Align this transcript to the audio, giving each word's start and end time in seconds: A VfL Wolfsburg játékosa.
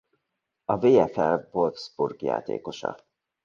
A 0.65 0.77
VfL 0.77 1.37
Wolfsburg 1.51 2.21
játékosa. 2.21 2.97